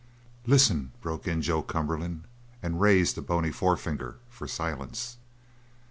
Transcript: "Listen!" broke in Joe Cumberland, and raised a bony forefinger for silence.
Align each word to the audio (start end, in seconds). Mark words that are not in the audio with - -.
"Listen!" 0.47 0.93
broke 0.99 1.27
in 1.27 1.43
Joe 1.43 1.61
Cumberland, 1.61 2.23
and 2.63 2.81
raised 2.81 3.15
a 3.19 3.21
bony 3.21 3.51
forefinger 3.51 4.15
for 4.31 4.47
silence. 4.47 5.17